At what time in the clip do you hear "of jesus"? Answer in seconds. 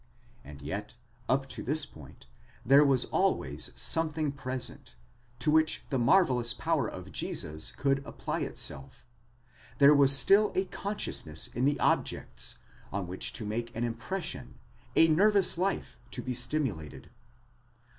6.89-7.71